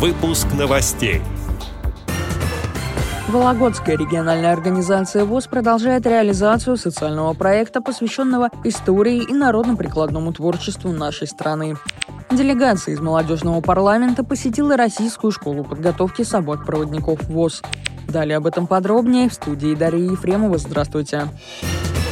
[0.00, 1.20] Выпуск новостей.
[3.28, 11.76] Вологодская региональная организация ВОЗ продолжает реализацию социального проекта, посвященного истории и народно-прикладному творчеству нашей страны.
[12.30, 17.60] Делегация из молодежного парламента посетила Российскую школу подготовки собак-проводников ВОЗ.
[18.08, 20.56] Далее об этом подробнее в студии Дарьи Ефремова.
[20.56, 21.28] Здравствуйте.
[21.60, 22.09] Здравствуйте.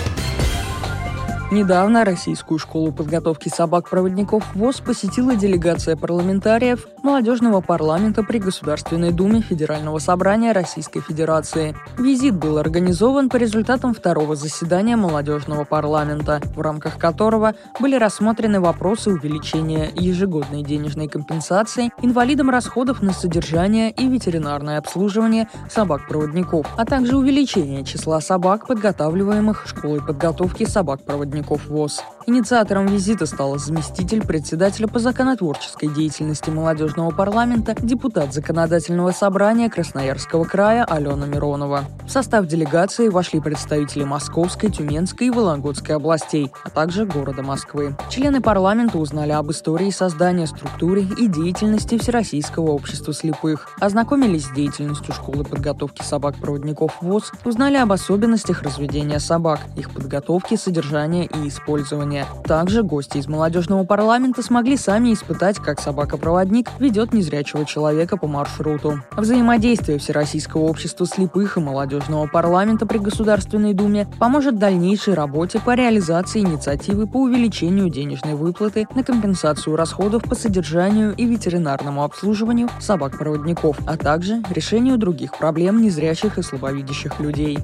[1.50, 9.98] Недавно Российскую школу подготовки собак-проводников ВОЗ посетила делегация парламентариев молодежного парламента при Государственной Думе Федерального
[9.98, 11.74] собрания Российской Федерации.
[11.96, 19.10] Визит был организован по результатам второго заседания молодежного парламента, в рамках которого были рассмотрены вопросы
[19.10, 27.86] увеличения ежегодной денежной компенсации инвалидам расходов на содержание и ветеринарное обслуживание собак-проводников, а также увеличение
[27.86, 32.02] числа собак, подготавливаемых школой подготовки собак-проводников сотрудников ВОЗ.
[32.28, 40.84] Инициатором визита стала заместитель председателя по законотворческой деятельности молодежного парламента, депутат законодательного собрания Красноярского края
[40.84, 41.86] Алена Миронова.
[42.06, 47.96] В состав делегации вошли представители Московской, Тюменской и Вологодской областей, а также города Москвы.
[48.10, 55.14] Члены парламента узнали об истории создания, структуре и деятельности Всероссийского общества слепых, ознакомились с деятельностью
[55.14, 62.17] школы подготовки собак-проводников ВОЗ, узнали об особенностях разведения собак, их подготовки, содержания и использования.
[62.44, 69.00] Также гости из молодежного парламента смогли сами испытать, как собака-проводник ведет незрячего человека по маршруту.
[69.16, 76.40] Взаимодействие Всероссийского общества слепых и молодежного парламента при Государственной Думе поможет дальнейшей работе по реализации
[76.40, 83.96] инициативы по увеличению денежной выплаты на компенсацию расходов по содержанию и ветеринарному обслуживанию собак-проводников, а
[83.96, 87.58] также решению других проблем незрячих и слабовидящих людей.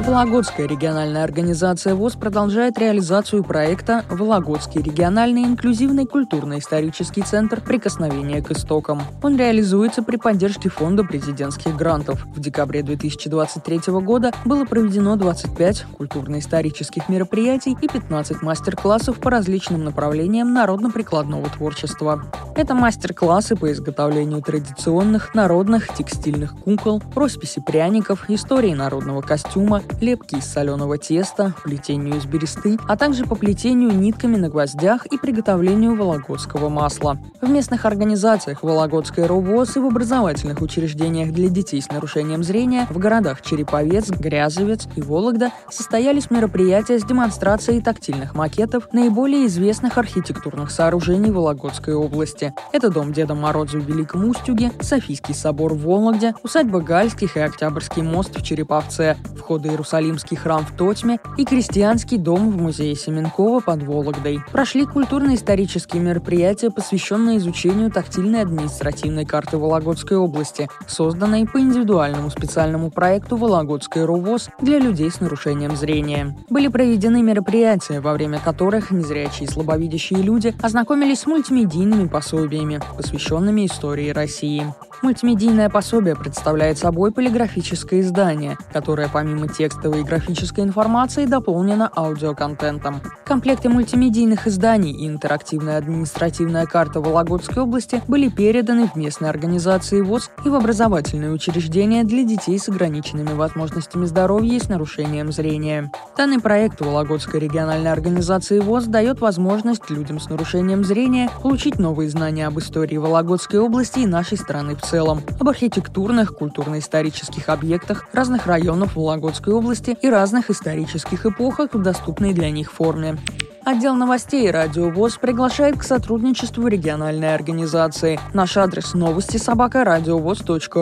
[0.00, 9.02] Вологодская региональная организация ВОЗ продолжает реализацию проекта «Вологодский региональный инклюзивный культурно-исторический центр прикосновения к истокам».
[9.22, 12.24] Он реализуется при поддержке Фонда президентских грантов.
[12.34, 20.54] В декабре 2023 года было проведено 25 культурно-исторических мероприятий и 15 мастер-классов по различным направлениям
[20.54, 22.24] народно-прикладного творчества.
[22.56, 30.44] Это мастер-классы по изготовлению традиционных народных текстильных кукол, росписи пряников, истории народного костюма, лепки из
[30.44, 36.68] соленого теста, плетению из бересты, а также по плетению нитками на гвоздях и приготовлению вологодского
[36.68, 37.18] масла.
[37.40, 42.98] В местных организациях Вологодской РОВОЗ и в образовательных учреждениях для детей с нарушением зрения в
[42.98, 51.30] городах Череповец, Грязовец и Вологда состоялись мероприятия с демонстрацией тактильных макетов наиболее известных архитектурных сооружений
[51.30, 52.54] Вологодской области.
[52.72, 58.02] Это дом Деда Мороза в Великом Устюге, Софийский собор в Вологде, усадьба Гальских и Октябрьский
[58.02, 63.82] мост в Череповце, входы Иерусалимский храм в Тотьме и крестьянский дом в музее Семенкова под
[63.82, 64.40] Вологдой.
[64.52, 73.38] Прошли культурно-исторические мероприятия, посвященные изучению тактильной административной карты Вологодской области, созданной по индивидуальному специальному проекту
[73.38, 76.36] Вологодской РУВОЗ для людей с нарушением зрения.
[76.50, 83.64] Были проведены мероприятия, во время которых незрячие и слабовидящие люди ознакомились с мультимедийными пособиями, посвященными
[83.64, 84.66] истории России.
[85.02, 93.00] Мультимедийное пособие представляет собой полиграфическое издание, которое помимо текстовой и графической информации дополнено аудиоконтентом.
[93.24, 100.30] Комплекты мультимедийных изданий и интерактивная административная карта Вологодской области были переданы в местные организации ВОЗ
[100.44, 105.92] и в образовательные учреждения для детей с ограниченными возможностями здоровья и с нарушением зрения.
[106.16, 112.48] Данный проект Вологодской региональной организации ВОЗ дает возможность людям с нарушением зрения получить новые знания
[112.48, 118.96] об истории Вологодской области и нашей страны в целом, об архитектурных, культурно-исторических объектах разных районов
[118.96, 123.18] Вологодской области и разных исторических эпохах в доступной для них форме.
[123.64, 128.18] Отдел новостей «Радио ВОЗ» приглашает к сотрудничеству региональной организации.
[128.32, 129.84] Наш адрес новости собака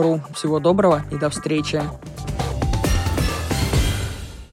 [0.00, 0.20] ру.
[0.34, 1.82] Всего доброго и до встречи.